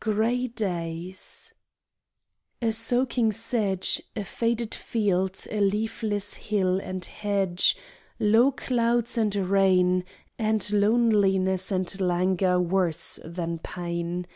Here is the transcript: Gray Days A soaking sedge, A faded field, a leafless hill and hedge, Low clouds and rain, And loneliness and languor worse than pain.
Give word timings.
Gray 0.00 0.48
Days 0.48 1.54
A 2.60 2.72
soaking 2.72 3.30
sedge, 3.30 4.02
A 4.16 4.24
faded 4.24 4.74
field, 4.74 5.46
a 5.52 5.60
leafless 5.60 6.34
hill 6.34 6.80
and 6.80 7.04
hedge, 7.04 7.76
Low 8.18 8.50
clouds 8.50 9.16
and 9.16 9.32
rain, 9.36 10.04
And 10.36 10.68
loneliness 10.72 11.70
and 11.70 12.00
languor 12.00 12.58
worse 12.58 13.20
than 13.24 13.60
pain. 13.60 14.26